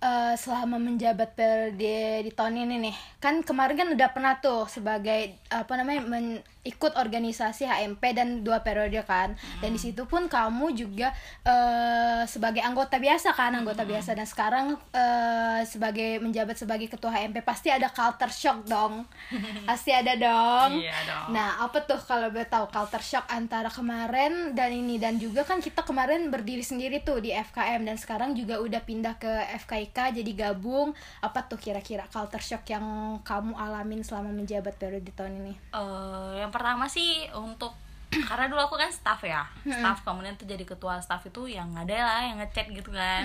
uh, 0.02 0.34
selama 0.34 0.76
menjabat 0.82 1.38
periode 1.38 2.26
di 2.26 2.30
tahun 2.34 2.66
ini 2.66 2.90
nih. 2.90 2.96
Kan 3.22 3.46
kemarin 3.46 3.78
kan 3.78 3.88
udah 3.94 4.08
pernah 4.10 4.34
tuh 4.42 4.66
sebagai 4.66 5.38
apa 5.48 5.72
namanya 5.78 6.02
men, 6.02 6.42
ikut 6.62 6.94
organisasi 6.94 7.66
HMP 7.66 8.02
dan 8.14 8.42
dua 8.42 8.62
periode 8.62 8.98
kan. 9.06 9.34
Hmm. 9.34 9.60
dan 9.62 9.70
di 9.74 9.80
situ 9.80 10.06
pun 10.06 10.30
kamu 10.30 10.74
juga 10.74 11.10
uh, 11.46 12.22
sebagai 12.26 12.62
anggota 12.62 12.98
biasa 12.98 13.34
kan 13.34 13.54
anggota 13.54 13.86
hmm. 13.86 13.90
biasa. 13.94 14.10
Dan 14.18 14.26
sekarang 14.26 14.66
uh, 14.74 15.60
sebagai 15.62 16.18
menjabat 16.18 16.58
sebagai 16.58 16.90
ketua 16.90 17.14
HMP 17.14 17.40
pasti 17.46 17.70
ada 17.70 17.86
culture 17.88 18.34
shock 18.34 18.66
dong. 18.66 19.06
Pasti 19.68 19.94
ada 19.94 20.18
dong. 20.18 20.82
Iya 20.82 20.98
dong. 21.06 21.26
Nah 21.32 21.62
apa 21.62 21.86
tuh 21.86 21.96
kalau 22.02 22.28
boleh 22.28 22.46
tahu 22.50 22.66
culture 22.68 23.04
shock 23.04 23.24
antara 23.30 23.70
kemarin 23.70 24.52
dan 24.58 24.74
ini? 24.74 24.98
Dan 24.98 25.16
juga 25.22 25.46
kan 25.46 25.62
kita 25.62 25.86
kemarin 25.86 26.28
berdiri 26.28 26.66
sendiri 26.66 27.00
tuh 27.00 27.22
di 27.22 27.30
FKM 27.30 27.86
dan 27.86 27.96
sekarang 27.96 28.34
juga 28.34 28.58
udah 28.58 28.82
pindah 28.82 29.14
ke 29.22 29.30
FKIK 29.64 29.91
jadi 29.92 30.32
gabung 30.32 30.96
apa 31.20 31.44
tuh 31.44 31.60
kira-kira 31.60 32.08
culture 32.08 32.40
shock 32.40 32.64
yang 32.72 33.18
kamu 33.20 33.52
alamin 33.52 34.00
selama 34.00 34.32
menjabat 34.32 34.80
periode 34.80 35.12
tahun 35.12 35.44
ini? 35.44 35.54
Uh, 35.76 36.40
yang 36.40 36.48
pertama 36.48 36.88
sih 36.88 37.28
untuk 37.36 37.76
karena 38.28 38.44
dulu 38.44 38.60
aku 38.60 38.76
kan 38.76 38.92
staff 38.92 39.24
ya 39.24 39.40
staff 39.64 40.04
kemudian 40.04 40.36
tuh 40.36 40.44
jadi 40.44 40.60
ketua 40.68 41.00
staff 41.00 41.24
itu 41.24 41.48
yang 41.48 41.72
ada 41.72 41.96
lah 41.96 42.20
yang 42.28 42.36
ngechat 42.40 42.68
gitu 42.68 42.92
kan. 42.92 43.24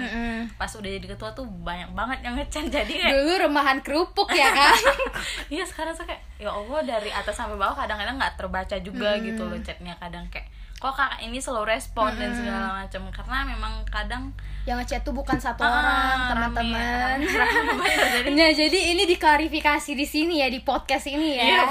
Pas 0.55 0.71
udah 0.71 0.87
jadi 0.87 1.07
ketua 1.11 1.35
tuh 1.35 1.43
banyak 1.43 1.91
banget 1.91 2.23
yang 2.23 2.39
ngechat 2.39 2.71
jadi 2.83 2.93
kayak 2.95 3.11
dulu 3.15 3.33
remahan 3.51 3.77
kerupuk 3.83 4.31
ya 4.31 4.51
kan? 4.51 4.75
Iya 5.53 5.63
sekarang 5.67 5.95
tuh 5.95 6.07
kayak 6.07 6.23
ya 6.39 6.51
allah 6.51 6.79
dari 6.83 7.11
atas 7.11 7.35
sampai 7.35 7.59
bawah 7.59 7.75
kadang-kadang 7.75 8.15
nggak 8.19 8.35
terbaca 8.39 8.75
juga 8.79 9.19
gitu 9.19 9.43
loh 9.43 9.59
chatnya 9.63 9.95
kadang 9.99 10.23
kayak 10.31 10.47
kok 10.77 10.93
kakak 10.93 11.25
ini 11.25 11.41
slow 11.41 11.65
respon 11.65 12.13
hmm. 12.13 12.21
dan 12.21 12.31
segala 12.37 12.67
macam 12.85 13.01
karena 13.09 13.37
memang 13.49 13.73
kadang 13.89 14.29
yang 14.69 14.77
ngechat 14.77 15.01
tuh 15.01 15.15
bukan 15.15 15.39
satu 15.41 15.65
ah, 15.65 15.73
orang 15.73 16.19
teman-teman 16.29 17.17
nah 18.37 18.49
jadi 18.53 18.79
ini 18.93 19.09
diklarifikasi 19.09 19.97
di 19.97 20.05
sini 20.05 20.45
ya 20.45 20.53
di 20.53 20.61
podcast 20.61 21.09
ini 21.09 21.33
ya 21.33 21.43
iya, 21.49 21.61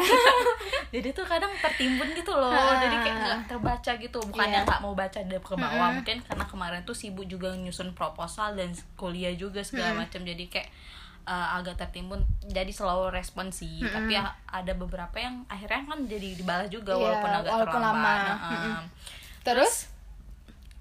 jadi 0.97 1.15
tuh 1.15 1.23
kadang 1.23 1.55
tertimbun 1.63 2.19
gitu 2.19 2.35
loh 2.35 2.51
ah. 2.51 2.83
jadi 2.83 2.97
kayak 2.99 3.17
nggak 3.21 3.39
terbaca 3.47 3.93
gitu 3.95 4.19
bukan 4.27 4.47
yeah. 4.51 4.55
yang 4.59 4.65
nggak 4.67 4.83
mau 4.83 4.95
baca 4.99 5.19
dari 5.23 5.39
ke 5.39 5.55
bawah 5.55 5.71
-hmm. 5.71 5.97
mungkin 6.03 6.17
karena 6.27 6.45
kemarin 6.51 6.81
tuh 6.83 6.97
sibuk 6.99 7.31
juga 7.31 7.55
nyusun 7.55 7.95
proposal 7.95 8.59
dan 8.59 8.75
kuliah 8.99 9.37
juga 9.39 9.63
segala 9.63 9.95
-hmm. 9.95 10.03
macam 10.03 10.21
jadi 10.27 10.45
kayak 10.51 10.69
uh, 11.27 11.59
agak 11.59 11.77
tertimbun 11.77 12.23
jadi 12.47 12.71
selalu 12.71 13.13
respon 13.13 13.51
sih. 13.51 13.83
Mm 13.83 13.87
-hmm. 13.87 13.95
tapi 13.95 14.13
ya, 14.17 14.25
ada 14.47 14.73
beberapa 14.79 15.17
yang 15.19 15.43
akhirnya 15.51 15.83
kan 15.85 16.01
jadi 16.07 16.29
dibalas 16.39 16.69
juga 16.71 16.95
yeah, 16.95 17.03
walaupun 17.03 17.31
agak 17.35 17.53
walaupun 17.53 17.75
terlambat. 17.75 18.17
lama. 18.17 18.31
Nah, 18.31 18.39
mm 18.39 18.59
-hmm. 18.63 18.85
terus? 19.43 19.75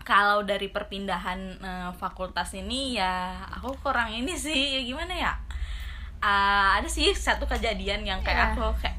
Kalau 0.06 0.46
dari 0.46 0.70
perpindahan 0.70 1.58
uh, 1.66 1.92
fakultas 1.98 2.54
ini 2.54 2.94
ya 2.94 3.42
aku 3.50 3.74
kurang 3.82 4.14
ini 4.14 4.38
sih. 4.38 4.78
Ya 4.78 4.82
gimana 4.86 5.14
ya? 5.18 5.34
Uh, 6.22 6.78
ada 6.78 6.86
sih 6.86 7.10
satu 7.10 7.50
kejadian 7.50 8.06
yang 8.06 8.22
kayak 8.22 8.54
yeah. 8.54 8.54
aku 8.54 8.70
kayak 8.86 8.98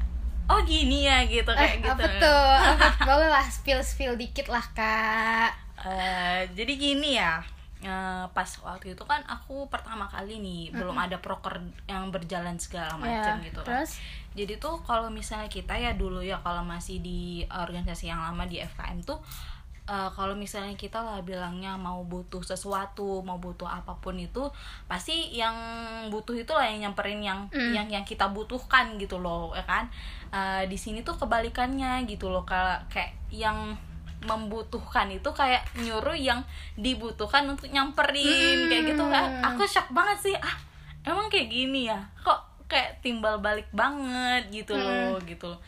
oh 0.51 0.59
gini 0.67 1.07
ya 1.07 1.23
gitu 1.27 1.47
kayak 1.47 1.79
eh, 1.79 1.83
gitu. 1.83 1.95
apa 1.95 2.05
tuh? 2.19 2.51
Boleh 3.07 3.31
lah 3.31 3.47
spill 3.47 3.79
spill 3.87 4.19
dikit 4.19 4.51
lah 4.51 4.63
kak. 4.75 5.55
Uh, 5.79 6.43
jadi 6.51 6.75
gini 6.75 7.15
ya 7.15 7.39
uh, 7.85 8.25
pas 8.31 8.49
waktu 8.63 8.97
itu 8.97 9.03
kan 9.05 9.21
aku 9.27 9.69
pertama 9.69 10.09
kali 10.09 10.41
nih 10.41 10.71
mm-hmm. 10.71 10.79
belum 10.79 10.97
ada 10.97 11.17
proker 11.21 11.61
yang 11.85 12.09
berjalan 12.09 12.57
segala 12.57 12.97
macam 12.97 13.37
yeah, 13.37 13.45
gitu 13.45 13.61
kan. 13.61 13.83
terus 13.83 14.01
jadi 14.33 14.57
tuh 14.61 14.81
kalau 14.85 15.09
misalnya 15.09 15.49
kita 15.49 15.73
ya 15.77 15.93
dulu 15.97 16.21
ya 16.21 16.37
kalau 16.41 16.61
masih 16.65 17.01
di 17.01 17.45
organisasi 17.49 18.09
yang 18.09 18.21
lama 18.21 18.45
di 18.45 18.61
FKM 18.61 19.01
tuh 19.05 19.21
uh, 19.87 20.09
kalau 20.13 20.35
misalnya 20.37 20.75
kita 20.75 21.01
lah 21.01 21.23
bilangnya 21.23 21.73
mau 21.79 22.03
butuh 22.05 22.43
sesuatu 22.43 23.23
mau 23.23 23.39
butuh 23.41 23.65
apa 23.65 23.97
pun 23.97 24.19
itu 24.19 24.45
pasti 24.85 25.33
yang 25.33 25.55
butuh 26.13 26.35
itu 26.37 26.51
lah 26.53 26.69
yang 26.69 26.89
nyamperin 26.89 27.23
yang 27.23 27.39
mm. 27.49 27.73
yang 27.73 27.87
yang 27.89 28.05
kita 28.05 28.29
butuhkan 28.29 28.99
gitu 29.01 29.17
loh 29.17 29.55
ya 29.55 29.63
kan 29.65 29.89
uh, 30.29 30.61
di 30.67 30.77
sini 30.77 31.01
tuh 31.01 31.17
kebalikannya 31.17 32.05
gitu 32.05 32.29
loh 32.29 32.45
kalau 32.45 32.77
kayak 32.91 33.15
yang 33.31 33.73
membutuhkan 34.25 35.11
itu 35.13 35.29
kayak 35.29 35.61
nyuruh 35.77 36.17
yang 36.17 36.41
dibutuhkan 36.73 37.45
untuk 37.45 37.69
nyamperin 37.69 38.65
mm. 38.65 38.69
kayak 38.71 38.83
gitu 38.95 39.03
kan. 39.05 39.43
Aku 39.53 39.67
shock 39.69 39.93
banget 39.93 40.31
sih 40.31 40.35
ah 40.37 40.55
emang 41.05 41.29
kayak 41.29 41.51
gini 41.51 41.91
ya? 41.91 41.99
Kok 42.25 42.69
kayak 42.71 43.03
timbal 43.05 43.37
balik 43.43 43.69
banget? 43.75 44.49
Gitu 44.49 44.73
loh 44.73 45.21
gitu 45.25 45.53
loh 45.53 45.61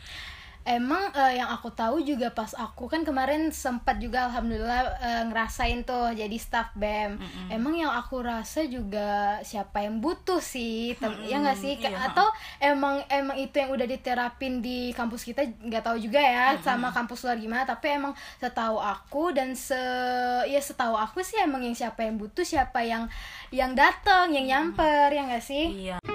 emang 0.68 1.08
uh, 1.16 1.32
yang 1.32 1.48
aku 1.48 1.72
tahu 1.72 2.04
juga 2.04 2.28
pas 2.36 2.52
aku 2.52 2.84
kan 2.84 3.00
kemarin 3.00 3.48
sempat 3.48 3.96
juga 3.96 4.28
alhamdulillah 4.28 4.82
uh, 5.00 5.22
ngerasain 5.32 5.88
tuh 5.88 6.12
jadi 6.12 6.36
staff 6.36 6.76
bem 6.76 7.16
mm 7.16 7.20
-hmm. 7.20 7.48
emang 7.56 7.74
yang 7.80 7.92
aku 7.92 8.20
rasa 8.20 8.68
juga 8.68 9.40
siapa 9.40 9.80
yang 9.88 10.04
butuh 10.04 10.38
sih 10.38 10.92
mm 10.92 11.00
-hmm. 11.00 11.24
ya 11.24 11.36
nggak 11.40 11.58
sih 11.58 11.74
iya. 11.80 12.12
atau 12.12 12.28
emang 12.60 13.00
emang 13.08 13.40
itu 13.40 13.56
yang 13.56 13.72
udah 13.72 13.88
diterapin 13.88 14.60
di 14.60 14.92
kampus 14.92 15.24
kita 15.24 15.48
nggak 15.48 15.80
tahu 15.80 15.96
juga 15.96 16.20
ya 16.20 16.52
mm 16.52 16.60
-hmm. 16.60 16.64
sama 16.64 16.88
kampus 16.92 17.24
luar 17.24 17.40
gimana 17.40 17.64
tapi 17.64 17.96
emang 17.96 18.12
setahu 18.36 18.76
aku 18.76 19.32
dan 19.32 19.56
se 19.56 19.80
ya 20.44 20.60
setahu 20.60 20.92
aku 20.92 21.24
sih 21.24 21.40
emang 21.40 21.64
yang 21.64 21.76
siapa 21.76 22.04
yang 22.04 22.20
butuh 22.20 22.44
siapa 22.44 22.84
yang 22.84 23.08
yang 23.48 23.72
datang 23.72 24.28
yang 24.36 24.44
nyamper 24.44 25.08
mm 25.08 25.08
-hmm. 25.08 25.16
ya 25.16 25.22
nggak 25.24 25.44
sih 25.44 25.66
iya. 25.88 26.09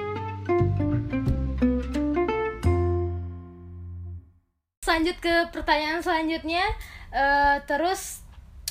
Lanjut 4.96 5.20
ke 5.20 5.52
pertanyaan 5.52 6.00
selanjutnya 6.00 6.64
uh, 7.12 7.60
terus 7.68 8.24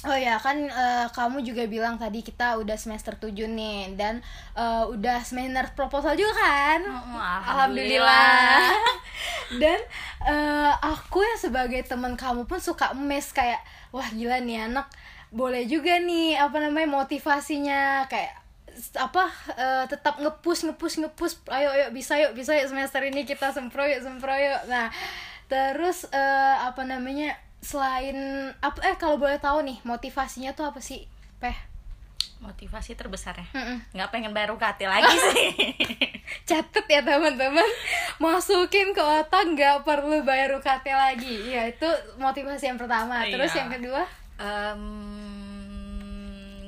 Oh 0.05 0.13
ya 0.13 0.37
kan 0.37 0.69
uh, 0.69 1.09
kamu 1.17 1.41
juga 1.41 1.65
bilang 1.65 1.97
tadi 1.97 2.21
kita 2.21 2.61
udah 2.61 2.77
semester 2.77 3.17
7 3.17 3.33
nih 3.49 3.97
dan 3.97 4.21
uh, 4.53 4.85
udah 4.93 5.25
seminar 5.25 5.73
proposal 5.73 6.13
juga 6.13 6.37
kan? 6.37 6.85
Oh, 6.85 7.17
alhamdulillah. 7.17 8.69
dan 9.65 9.81
uh, 10.29 10.77
aku 10.85 11.25
yang 11.25 11.41
sebagai 11.41 11.81
teman 11.89 12.21
kamu 12.21 12.45
pun 12.45 12.61
suka 12.61 12.93
mes 12.93 13.25
kayak 13.33 13.65
wah 13.97 14.05
gila 14.13 14.45
nih 14.45 14.69
anak 14.69 14.93
boleh 15.33 15.65
juga 15.65 15.97
nih 15.97 16.37
apa 16.37 16.61
namanya 16.61 17.01
motivasinya 17.01 18.05
kayak 18.05 18.45
apa 19.01 19.25
uh, 19.57 19.85
tetap 19.89 20.21
ngepush 20.21 20.69
ngepush 20.69 21.01
ngepush 21.01 21.35
ayo 21.49 21.71
ayo 21.71 21.87
bisa 21.95 22.19
yuk 22.19 22.35
bisa 22.35 22.53
yuk 22.59 22.69
semester 22.69 23.01
ini 23.07 23.23
kita 23.23 23.55
sempro 23.55 23.87
yuk 23.87 24.03
sempro 24.03 24.35
yuk 24.35 24.61
nah 24.67 24.91
terus 25.49 26.09
uh, 26.11 26.57
apa 26.69 26.83
namanya 26.89 27.37
selain 27.65 28.17
apa 28.61 28.85
eh 28.85 28.97
kalau 29.01 29.17
boleh 29.17 29.41
tahu 29.41 29.65
nih 29.65 29.81
motivasinya 29.89 30.53
tuh 30.53 30.69
apa 30.69 30.85
sih 30.85 31.09
peh? 31.41 31.57
Motivasi 32.45 32.93
terbesar 32.93 33.41
ya? 33.41 33.47
Mm 33.57 33.65
-mm. 33.65 33.77
nggak 33.97 34.11
pengen 34.13 34.37
bayar 34.37 34.53
UKT 34.53 34.85
lagi 34.85 35.17
sih. 35.33 35.49
Catet 36.49 36.85
ya 36.85 37.01
teman-teman. 37.01 37.65
Masukin 38.21 38.93
ke 38.93 39.01
otak 39.01 39.49
nggak 39.57 39.81
perlu 39.81 40.21
bayar 40.29 40.53
UKT 40.61 40.87
lagi. 40.93 41.49
Ya 41.49 41.65
itu 41.73 41.89
motivasi 42.21 42.69
yang 42.69 42.77
pertama. 42.77 43.25
Terus 43.25 43.49
iya. 43.57 43.61
yang 43.65 43.71
kedua? 43.73 44.05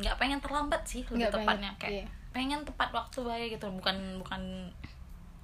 Nggak 0.01 0.17
um, 0.17 0.21
pengen 0.21 0.41
terlambat 0.41 0.81
sih 0.89 1.05
lebih 1.13 1.29
tepatnya. 1.29 1.77
Kayak 1.77 1.93
iya. 1.93 2.07
pengen 2.33 2.65
tepat 2.65 2.89
waktu 2.97 3.21
baik 3.21 3.61
gitu. 3.61 3.69
Bukan 3.69 4.25
bukan 4.25 4.73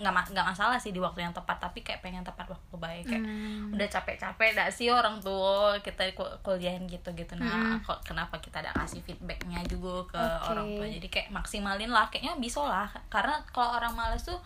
nggak 0.02 0.34
nggak 0.34 0.46
masalah 0.50 0.76
sih 0.82 0.90
di 0.90 0.98
waktu 0.98 1.22
yang 1.22 1.30
tepat 1.30 1.62
tapi 1.62 1.86
kayak 1.86 2.02
pengen 2.02 2.26
tepat 2.26 2.50
waktu 2.50 2.74
baik 2.74 3.04
kayak 3.06 3.22
hmm. 3.22 3.70
udah 3.70 3.88
capek-capek 3.88 4.50
dah 4.58 4.68
sih 4.68 4.90
orang 4.90 5.22
tua 5.22 5.78
kita 5.78 6.10
kuliahin 6.42 6.90
gitu 6.90 7.14
gitu 7.14 7.38
nah 7.38 7.78
hmm. 7.78 7.86
kok 7.86 8.02
kenapa 8.02 8.42
kita 8.42 8.58
ada 8.58 8.74
kasih 8.74 9.00
feedbacknya 9.06 9.62
juga 9.70 10.10
ke 10.10 10.18
okay. 10.18 10.50
orang 10.50 10.66
tua 10.74 10.86
jadi 10.90 11.08
kayak 11.08 11.28
maksimalin 11.30 11.94
lah 11.94 12.10
kayaknya 12.10 12.34
bisa 12.42 12.60
lah 12.66 12.90
karena 13.06 13.38
kalau 13.54 13.78
orang 13.78 13.94
males 13.94 14.26
tuh 14.26 14.42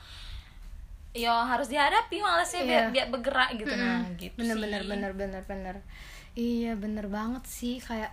ya 1.17 1.33
harus 1.49 1.73
dihadapi 1.73 2.21
malesnya 2.21 2.61
yeah. 2.61 2.69
biar 2.69 2.85
iya. 2.85 2.93
biar 2.93 3.07
bergerak 3.09 3.51
gitu 3.57 3.73
hmm. 3.73 3.81
nah 3.81 4.05
gitu 4.21 4.37
bener, 4.37 4.55
sih 4.55 4.63
bener 4.63 4.83
bener 4.85 5.13
bener 5.17 5.43
bener 5.49 5.77
iya 6.37 6.73
bener 6.77 7.09
banget 7.09 7.43
sih 7.49 7.81
kayak 7.81 8.13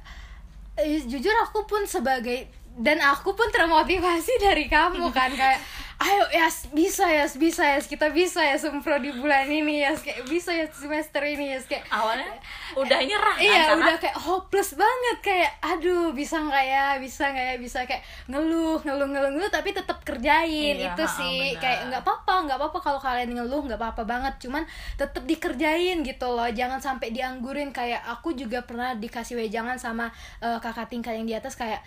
eh, 0.79 1.03
jujur 1.03 1.35
aku 1.43 1.67
pun 1.67 1.83
sebagai 1.83 2.47
dan 2.73 2.97
aku 3.05 3.37
pun 3.37 3.45
termotivasi 3.53 4.39
dari 4.47 4.65
kamu 4.65 5.11
kan 5.13 5.29
kayak 5.29 5.61
ayo 6.03 6.23
ya 6.35 6.51
yes, 6.51 6.67
bisa 6.75 7.07
ya 7.07 7.23
yes, 7.23 7.39
bisa 7.39 7.63
ya 7.63 7.79
yes, 7.79 7.87
kita 7.87 8.11
bisa 8.11 8.43
ya 8.43 8.59
sempro 8.59 8.99
di 8.99 9.15
bulan 9.15 9.47
ini 9.47 9.87
ya 9.87 9.95
yes, 9.95 10.03
kayak 10.03 10.27
bisa 10.27 10.51
ya 10.51 10.67
semester 10.67 11.23
ini 11.23 11.55
ya 11.55 11.57
yes, 11.57 11.65
kayak 11.71 11.87
awalnya 11.87 12.27
udah 12.73 12.99
nyerah 13.05 13.37
kan, 13.37 13.45
iya 13.45 13.63
udah 13.77 13.97
kayak 14.01 14.17
hopeless 14.17 14.73
banget. 14.73 15.17
Kayak 15.21 15.51
aduh 15.61 16.09
bisa 16.11 16.41
nggak 16.41 16.65
ya 16.65 16.85
bisa 16.97 17.29
nggak 17.29 17.45
ya 17.53 17.55
bisa. 17.61 17.79
Kayak 17.85 18.03
ngeluh 18.27 18.81
ngeluh 18.81 19.07
ngeluh 19.09 19.31
ngeluh 19.37 19.51
tapi 19.53 19.71
tetap 19.71 20.01
kerjain. 20.01 20.75
Iya, 20.81 20.93
itu 20.93 21.03
sih 21.05 21.53
bener. 21.53 21.61
kayak 21.61 21.79
nggak 21.93 22.01
apa-apa 22.01 22.33
nggak 22.49 22.57
apa-apa 22.57 22.79
kalau 22.81 22.99
kalian 22.99 23.31
ngeluh 23.37 23.61
nggak 23.69 23.79
apa-apa 23.79 24.03
banget. 24.03 24.33
Cuman 24.41 24.63
tetap 24.97 25.23
dikerjain 25.23 26.01
gitu 26.01 26.27
loh. 26.33 26.49
Jangan 26.49 26.81
sampai 26.81 27.13
dianggurin. 27.13 27.69
Kayak 27.69 28.01
aku 28.09 28.33
juga 28.33 28.65
pernah 28.65 28.97
dikasih 28.97 29.37
wejangan 29.37 29.77
sama 29.77 30.09
uh, 30.41 30.57
kakak 30.57 30.89
tingkat 30.89 31.13
yang 31.13 31.27
di 31.29 31.35
atas 31.37 31.53
kayak 31.53 31.79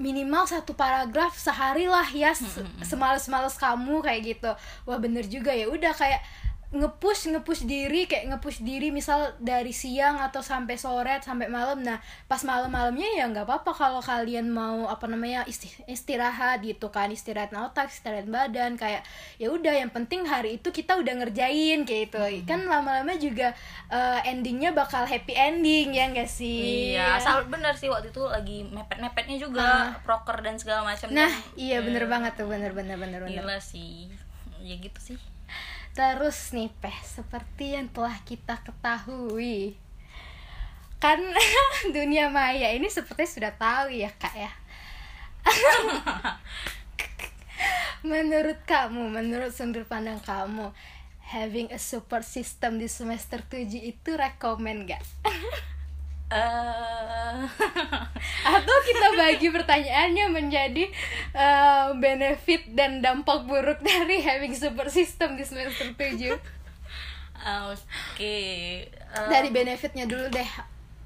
minimal 0.00 0.48
satu 0.48 0.72
paragraf 0.72 1.36
sehari 1.36 1.84
lah 1.86 2.08
ya 2.10 2.32
semales-males 2.82 3.56
kamu 3.60 4.00
kayak 4.00 4.20
gitu. 4.36 4.50
Wah 4.88 4.98
bener 4.98 5.24
juga 5.28 5.52
ya. 5.52 5.68
Udah 5.68 5.92
kayak 5.92 6.24
ngepush 6.72 7.28
ngepush 7.28 7.68
diri 7.68 8.08
kayak 8.08 8.32
ngepush 8.32 8.64
diri 8.64 8.88
misal 8.88 9.36
dari 9.36 9.76
siang 9.76 10.16
atau 10.24 10.40
sampai 10.40 10.80
sore 10.80 11.20
sampai 11.20 11.52
malam 11.52 11.84
nah 11.84 12.00
pas 12.24 12.40
malam-malamnya 12.40 13.20
ya 13.20 13.28
nggak 13.28 13.44
apa-apa 13.44 13.76
kalau 13.76 14.00
kalian 14.00 14.48
mau 14.48 14.88
apa 14.88 15.04
namanya 15.04 15.44
istirahat 15.84 16.64
gitu 16.64 16.88
kan 16.88 17.12
istirahat 17.12 17.52
otak 17.52 17.92
istirahat 17.92 18.24
badan 18.24 18.80
kayak 18.80 19.04
ya 19.36 19.52
udah 19.52 19.84
yang 19.84 19.92
penting 19.92 20.24
hari 20.24 20.56
itu 20.56 20.72
kita 20.72 20.96
udah 20.96 21.12
ngerjain 21.20 21.84
kayak 21.84 22.08
gitu 22.08 22.16
hmm. 22.24 22.48
kan 22.48 22.64
lama-lama 22.64 23.12
juga 23.20 23.52
uh, 23.92 24.24
endingnya 24.24 24.72
bakal 24.72 25.04
happy 25.04 25.36
ending 25.36 25.92
ya 25.92 26.08
enggak 26.08 26.32
sih 26.32 26.96
iya 26.96 27.20
asal 27.20 27.44
bener 27.52 27.76
sih 27.76 27.92
waktu 27.92 28.08
itu 28.08 28.24
lagi 28.24 28.64
mepet-mepetnya 28.72 29.36
juga 29.36 29.92
nah. 29.92 30.00
proker 30.08 30.40
dan 30.40 30.56
segala 30.56 30.88
macam 30.88 31.12
nah 31.12 31.28
iya 31.52 31.84
bener 31.84 32.08
hmm. 32.08 32.12
banget 32.16 32.32
tuh 32.40 32.48
bener 32.48 32.72
bener 32.72 32.96
bener 32.96 33.20
bener 33.28 33.44
gila 33.44 33.60
sih 33.60 34.08
ya 34.64 34.80
gitu 34.80 34.96
sih 34.96 35.31
Terus 35.92 36.56
nih 36.56 36.72
Peh, 36.80 36.98
seperti 37.04 37.76
yang 37.76 37.92
telah 37.92 38.16
kita 38.24 38.56
ketahui 38.64 39.76
Kan 40.96 41.20
dunia 41.96 42.32
maya 42.32 42.72
ini 42.72 42.88
seperti 42.88 43.28
sudah 43.28 43.52
tahu 43.60 43.92
ya 43.92 44.08
kak 44.16 44.32
ya 44.32 44.52
Menurut 48.08 48.58
kamu, 48.64 49.12
menurut 49.12 49.52
sudut 49.52 49.84
pandang 49.84 50.18
kamu 50.24 50.72
Having 51.32 51.76
a 51.76 51.80
support 51.80 52.24
system 52.24 52.80
di 52.80 52.88
semester 52.88 53.44
7 53.44 53.68
itu 53.76 54.10
rekomend 54.16 54.88
gak? 54.88 55.02
Uh... 56.32 57.12
Atau 58.56 58.76
kita 58.86 59.06
bagi 59.18 59.48
pertanyaannya 59.50 60.26
menjadi 60.30 60.84
uh, 61.34 61.94
benefit 61.96 62.72
dan 62.72 63.02
dampak 63.02 63.46
buruk 63.46 63.78
dari 63.82 64.22
having 64.22 64.54
super 64.54 64.88
system 64.88 65.38
di 65.38 65.44
semester 65.46 65.92
7 65.94 65.98
Oke 65.98 67.78
okay. 68.14 68.86
um, 69.18 69.30
Dari 69.30 69.50
benefitnya 69.50 70.06
dulu 70.06 70.30
deh 70.30 70.50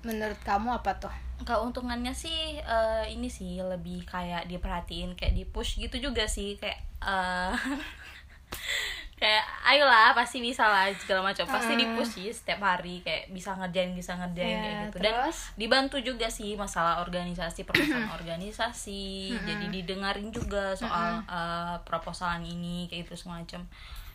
Menurut 0.04 0.38
kamu 0.44 0.76
apa 0.80 1.00
tuh? 1.00 1.14
Keuntungannya 1.44 2.16
sih 2.16 2.60
uh, 2.64 3.04
ini 3.08 3.28
sih 3.28 3.60
lebih 3.60 4.04
kayak 4.08 4.48
diperhatiin 4.48 5.16
Kayak 5.16 5.36
di 5.36 5.44
push 5.48 5.80
gitu 5.80 6.00
juga 6.00 6.28
sih 6.28 6.56
Kayak 6.60 6.80
uh, 7.00 7.56
kayak 9.16 9.44
ayolah 9.64 10.12
pasti 10.12 10.44
bisa 10.44 10.68
lah 10.68 10.92
segala 10.92 11.32
macam 11.32 11.48
pasti 11.48 11.72
uh. 11.72 11.78
dipush 11.80 12.20
sih 12.20 12.28
setiap 12.28 12.60
hari 12.60 13.00
kayak 13.00 13.32
bisa 13.32 13.56
ngerjain 13.56 13.96
bisa 13.96 14.12
ngerjain 14.12 14.44
yeah, 14.44 14.60
kayak 14.60 14.76
gitu 14.76 14.96
dan 15.00 15.14
terus? 15.16 15.38
dibantu 15.56 15.96
juga 16.04 16.28
sih 16.28 16.52
masalah 16.52 17.00
organisasi 17.00 17.64
permasalahan 17.64 18.12
organisasi 18.20 19.32
jadi 19.40 19.66
didengarin 19.72 20.28
juga 20.28 20.76
soal 20.76 21.24
uh, 21.24 21.80
proposalan 21.88 22.44
ini 22.44 22.92
kayak 22.92 23.08
itu 23.08 23.16
semacam 23.16 23.64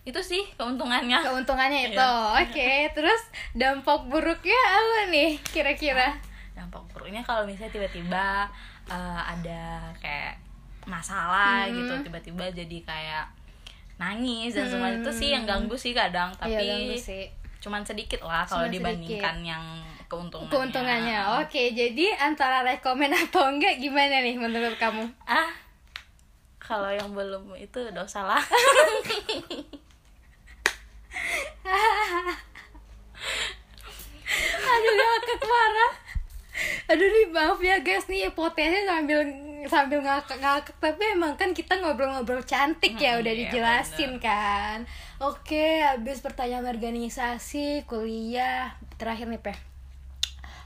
itu 0.06 0.22
sih 0.22 0.46
keuntungannya 0.54 1.18
keuntungannya 1.26 1.82
itu 1.90 1.98
iya. 1.98 2.38
oke 2.38 2.54
okay. 2.54 2.94
terus 2.94 3.22
dampak 3.58 4.06
buruknya 4.06 4.62
apa 4.70 5.10
nih 5.10 5.42
kira-kira 5.50 6.14
dampak 6.54 6.86
buruknya 6.94 7.26
kalau 7.26 7.50
misalnya 7.50 7.74
tiba-tiba 7.74 8.46
uh, 8.86 9.22
ada 9.26 9.90
kayak 9.98 10.38
masalah 10.86 11.66
hmm. 11.66 11.74
gitu 11.74 11.94
tiba-tiba 12.06 12.46
jadi 12.54 12.78
kayak 12.86 13.41
nangis 14.02 14.58
dan 14.58 14.66
hmm. 14.66 14.74
semua 14.74 14.90
itu 14.90 15.12
sih 15.14 15.30
yang 15.30 15.46
ganggu 15.46 15.78
sih 15.78 15.94
kadang 15.94 16.34
iya, 16.42 16.58
tapi 16.58 16.66
iya, 16.66 16.98
sih. 16.98 17.30
cuman 17.62 17.86
sedikit 17.86 18.26
lah 18.26 18.42
kalau 18.50 18.66
dibandingkan 18.66 19.46
yang 19.46 19.62
keuntungannya. 20.10 20.50
Keuntungannya. 20.50 21.20
Oke 21.46 21.72
jadi 21.78 22.18
antara 22.18 22.66
rekomen 22.66 23.14
atau 23.14 23.46
enggak 23.46 23.78
gimana 23.78 24.26
nih 24.26 24.42
menurut 24.42 24.74
kamu? 24.82 25.06
Ah 25.30 25.54
kalau 26.58 26.90
yang 26.90 27.14
belum 27.14 27.54
itu 27.62 27.80
dosa 27.94 28.26
lah. 28.26 28.42
Aduh 34.72 34.94
ngakak 34.98 35.42
marah 35.46 36.01
aduh 36.92 37.08
nih 37.08 37.28
maaf 37.32 37.60
ya 37.64 37.80
guys 37.80 38.06
nih 38.12 38.28
potensi 38.36 38.84
sambil 38.84 39.20
sambil 39.70 40.00
ngakak-ngakak 40.04 40.76
tapi 40.82 41.04
emang 41.14 41.38
kan 41.38 41.56
kita 41.56 41.80
ngobrol-ngobrol 41.80 42.44
cantik 42.44 42.98
ya 42.98 43.22
udah 43.22 43.32
iya, 43.32 43.42
dijelasin 43.48 44.18
iya, 44.18 44.24
kan 44.24 44.78
oke 45.22 45.66
habis 45.86 46.20
pertanyaan 46.20 46.68
organisasi 46.68 47.86
kuliah 47.88 48.76
terakhir 48.98 49.30
nih 49.30 49.40
peh 49.40 49.58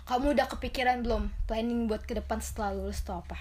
kamu 0.05 0.37
udah 0.37 0.47
kepikiran 0.49 1.01
belum 1.01 1.33
planning 1.49 1.89
buat 1.89 2.05
ke 2.05 2.17
depan 2.17 2.39
setelah 2.39 2.77
lulus 2.77 3.01
tuh 3.01 3.19
apa 3.21 3.37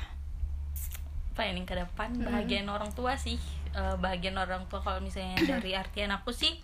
planning 1.36 1.66
ke 1.68 1.74
depan 1.76 2.14
bahagian 2.20 2.66
hmm. 2.66 2.74
orang 2.74 2.90
tua 2.92 3.16
sih 3.18 3.36
uh, 3.74 3.98
bahagian 3.98 4.38
orang 4.38 4.64
tua 4.70 4.80
kalau 4.80 5.02
misalnya 5.02 5.36
dari 5.56 5.76
artian 5.76 6.10
aku 6.14 6.30
sih 6.34 6.56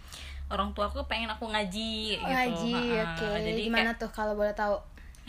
orang 0.50 0.74
tua 0.74 0.90
aku 0.90 1.06
pengen 1.06 1.30
aku 1.30 1.46
ngaji 1.46 2.18
gitu. 2.18 2.26
ngaji 2.26 2.74
oke 2.74 3.22
okay. 3.22 3.34
jadi 3.46 3.60
gimana 3.70 3.90
kayak, 3.94 4.02
tuh 4.02 4.10
kalau 4.10 4.34
boleh 4.34 4.50
tahu 4.50 4.74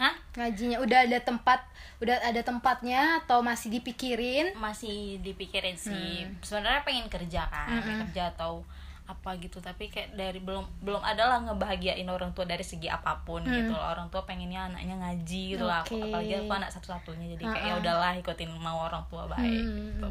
Hah? 0.01 0.17
ngajinya 0.33 0.81
udah 0.81 1.05
ada 1.05 1.19
tempat 1.21 1.61
udah 2.01 2.17
ada 2.25 2.41
tempatnya 2.41 3.21
atau 3.21 3.45
masih 3.45 3.69
dipikirin 3.69 4.57
masih 4.57 5.21
dipikirin 5.21 5.77
sih 5.77 6.25
hmm. 6.25 6.41
sebenarnya 6.41 6.81
pengen 6.81 7.05
kerja 7.05 7.45
kan 7.45 7.77
hmm. 7.77 8.09
kerja 8.09 8.33
atau 8.33 8.65
apa 9.05 9.35
gitu 9.37 9.59
tapi 9.59 9.91
kayak 9.91 10.15
dari 10.15 10.39
belum 10.39 10.63
belum 10.81 11.03
ada 11.03 11.27
lah 11.27 11.37
ngebahagiain 11.43 12.07
orang 12.07 12.31
tua 12.31 12.47
dari 12.47 12.63
segi 12.63 12.87
apa 12.87 13.21
pun 13.27 13.43
hmm. 13.43 13.53
gitu 13.53 13.71
loh 13.75 13.85
orang 13.91 14.07
tua 14.07 14.23
pengennya 14.23 14.71
anaknya 14.71 14.95
ngaji 14.97 15.41
gitu 15.53 15.65
okay. 15.67 15.69
lah 15.69 15.79
apalagi 15.83 16.33
aku 16.41 16.51
anak 16.55 16.71
satu-satunya 16.71 17.25
jadi 17.37 17.43
kayak 17.43 17.59
uh 17.59 17.67
-uh. 17.67 17.77
ya 17.77 17.81
udahlah 17.83 18.11
ikutin 18.17 18.49
mau 18.57 18.87
orang 18.87 19.03
tua 19.11 19.27
baik 19.27 19.45
hmm. 19.67 19.77
gitu 19.99 20.09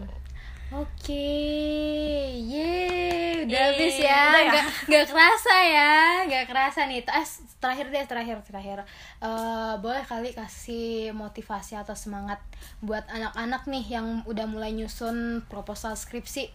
Oke, 0.70 0.86
okay. 1.10 2.30
ye, 2.46 3.42
udah 3.42 3.74
habis 3.74 3.98
ya, 3.98 4.38
ya? 4.38 4.54
nggak 4.54 4.66
nggak 4.86 5.06
kerasa 5.10 5.54
ya, 5.66 5.94
nggak 6.30 6.46
kerasa 6.46 6.86
nih. 6.86 7.02
Eh, 7.02 7.26
terakhir 7.58 7.90
deh, 7.90 8.06
terakhir, 8.06 8.38
terakhir. 8.46 8.78
Uh, 9.18 9.74
boleh 9.82 10.06
kali 10.06 10.30
kasih 10.30 11.10
motivasi 11.10 11.74
atau 11.74 11.98
semangat 11.98 12.38
buat 12.86 13.02
anak-anak 13.10 13.66
nih 13.66 13.98
yang 13.98 14.22
udah 14.30 14.46
mulai 14.46 14.70
nyusun 14.70 15.42
proposal 15.50 15.98
skripsi. 15.98 16.54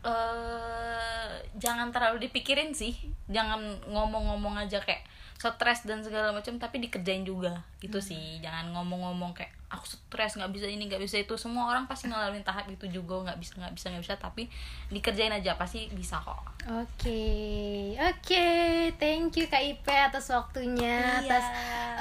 Uh, 0.00 1.36
jangan 1.60 1.92
terlalu 1.92 2.32
dipikirin 2.32 2.72
sih, 2.72 2.96
jangan 3.28 3.60
ngomong-ngomong 3.92 4.56
aja 4.56 4.80
kayak 4.80 5.04
stres 5.36 5.84
dan 5.84 6.00
segala 6.00 6.32
macam, 6.32 6.56
tapi 6.56 6.80
dikerjain 6.80 7.28
juga, 7.28 7.60
gitu 7.84 8.00
hmm. 8.00 8.08
sih. 8.08 8.40
Jangan 8.40 8.72
ngomong-ngomong 8.72 9.36
kayak 9.36 9.59
aku 9.70 9.86
stres 9.86 10.34
nggak 10.34 10.50
bisa 10.50 10.66
ini 10.66 10.90
nggak 10.90 10.98
bisa 10.98 11.22
itu 11.22 11.38
semua 11.38 11.70
orang 11.70 11.86
pasti 11.86 12.10
ngalamin 12.10 12.42
tahap 12.42 12.66
itu 12.66 12.90
juga 12.90 13.30
nggak 13.30 13.38
bisa 13.38 13.52
nggak 13.62 13.72
bisa 13.78 13.86
nggak 13.94 14.02
bisa 14.02 14.14
tapi 14.18 14.50
dikerjain 14.90 15.30
aja 15.30 15.54
pasti 15.54 15.86
bisa 15.94 16.18
kok 16.18 16.34
oke 16.34 16.50
okay. 16.98 17.94
oke 17.94 18.18
okay. 18.18 18.90
thank 18.98 19.38
you 19.38 19.46
kak 19.46 19.62
Ipe 19.62 19.94
atas 19.94 20.26
waktunya 20.34 21.22
iya. 21.22 21.22
atas 21.22 21.44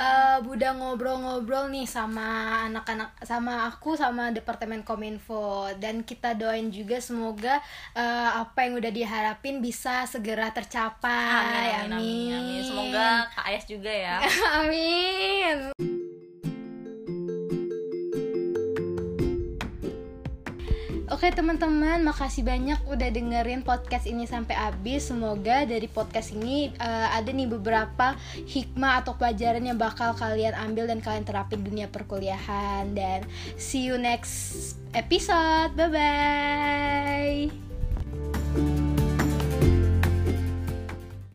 uh, 0.01 0.37
budak 0.41 0.81
ngobrol-ngobrol 0.81 1.69
nih 1.69 1.85
sama 1.85 2.65
anak-anak 2.65 3.13
sama 3.21 3.69
aku 3.69 3.93
sama 3.93 4.33
departemen 4.33 4.81
kominfo 4.81 5.69
dan 5.77 6.01
kita 6.01 6.33
doain 6.33 6.73
juga 6.73 6.97
semoga 6.97 7.61
uh, 7.93 8.41
apa 8.41 8.65
yang 8.65 8.81
udah 8.81 8.89
diharapin 8.89 9.61
bisa 9.61 10.09
segera 10.09 10.49
tercapai 10.49 11.77
amin, 11.85 11.93
amin. 11.93 11.93
amin. 11.93 12.33
amin. 12.33 12.61
semoga 12.65 13.29
kak 13.29 13.45
Ayas 13.45 13.65
juga 13.69 13.93
ya 13.93 14.17
amin 14.57 15.88
Oke 21.19 21.35
teman-teman, 21.35 21.99
makasih 21.99 22.47
banyak 22.47 22.79
udah 22.87 23.11
dengerin 23.11 23.59
podcast 23.59 24.07
ini 24.07 24.23
sampai 24.23 24.55
habis. 24.55 25.11
Semoga 25.11 25.67
dari 25.67 25.83
podcast 25.91 26.31
ini 26.31 26.71
uh, 26.79 27.11
ada 27.11 27.35
nih 27.35 27.43
beberapa 27.43 28.15
hikmah 28.47 29.03
atau 29.03 29.19
pelajaran 29.19 29.67
yang 29.67 29.75
bakal 29.75 30.15
kalian 30.15 30.55
ambil 30.55 30.87
dan 30.87 31.03
kalian 31.03 31.27
terapin 31.27 31.59
dunia 31.59 31.91
perkuliahan. 31.91 32.95
Dan 32.95 33.27
see 33.59 33.83
you 33.83 33.99
next 33.99 34.79
episode. 34.95 35.75
Bye 35.75 35.91
bye. 35.91 37.68